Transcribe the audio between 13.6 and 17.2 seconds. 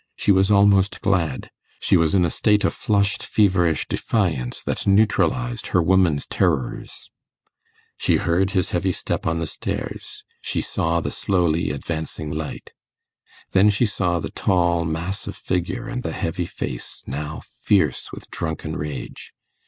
she saw the tall massive figure, and the heavy face,